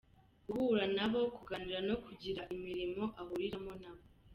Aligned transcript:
Guhura 0.47 0.85
nabo, 0.95 1.19
kuganira 1.35 1.79
no 1.89 1.95
kugira 2.05 2.41
imirimo 2.55 3.03
ahuriramo 3.19 3.71
nabo. 3.81 4.03